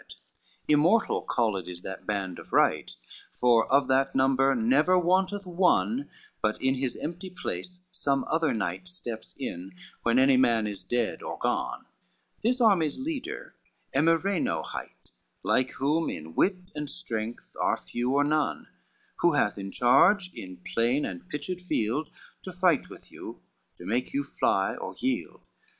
CXXIII 0.01 0.17
"Immortal 0.69 1.21
called 1.21 1.67
is 1.69 1.83
that 1.83 2.07
band 2.07 2.39
of 2.39 2.51
right, 2.51 2.91
For 3.35 3.71
of 3.71 3.87
that 3.89 4.15
number 4.15 4.55
never 4.55 4.97
wanteth 4.97 5.45
one, 5.45 6.09
But 6.41 6.59
in 6.59 6.73
his 6.73 6.95
empty 6.95 7.29
place 7.29 7.81
some 7.91 8.25
other 8.27 8.51
knight 8.51 8.87
Steps 8.89 9.35
in, 9.37 9.73
when 10.01 10.17
any 10.17 10.37
man 10.37 10.65
is 10.65 10.83
dead 10.83 11.21
or 11.21 11.37
gone: 11.37 11.85
This 12.41 12.59
army's 12.59 12.97
leader 12.97 13.53
Emireno 13.93 14.63
hight, 14.65 15.11
Like 15.43 15.69
whom 15.73 16.09
in 16.09 16.33
wit 16.33 16.71
and 16.73 16.89
strength 16.89 17.55
are 17.61 17.77
few 17.77 18.15
or 18.15 18.23
none, 18.23 18.69
Who 19.19 19.33
hath 19.33 19.59
in 19.59 19.69
charge 19.69 20.31
in 20.33 20.63
plain 20.73 21.05
and 21.05 21.29
pitched 21.29 21.61
field, 21.61 22.09
To 22.41 22.51
fight 22.51 22.89
with 22.89 23.11
you, 23.11 23.43
to 23.75 23.85
make 23.85 24.13
you 24.15 24.23
fly 24.23 24.73
or 24.75 24.95
yield. 24.97 25.45